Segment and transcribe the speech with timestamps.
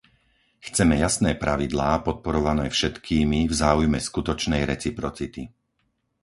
[0.67, 5.43] Chceme jasné pravidlá, podporované všetkými v záujme skutočnej reciprocity.